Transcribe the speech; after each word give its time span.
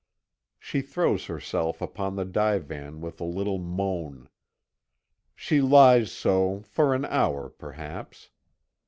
She 0.57 0.81
throws 0.81 1.27
herself 1.27 1.79
upon 1.79 2.15
the 2.15 2.25
divan 2.25 3.01
with 3.01 3.21
a 3.21 3.23
little 3.23 3.59
moan. 3.59 4.29
She 5.35 5.61
lies 5.61 6.11
so 6.11 6.63
for 6.63 6.95
an 6.95 7.05
hour, 7.05 7.51
perhaps. 7.51 8.31